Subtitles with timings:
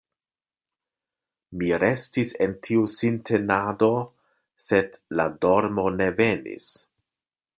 [1.61, 3.91] Mi restis en tiu sintenado,
[4.69, 6.67] sed la dormo ne venis.